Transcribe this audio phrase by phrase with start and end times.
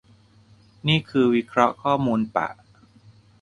[0.87, 2.47] นี่คือวิเคราะห์ข้อมูลปะ